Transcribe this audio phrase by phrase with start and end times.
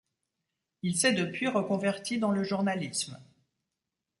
[0.81, 3.19] Il s'est depuis reconverti dans le journalisme.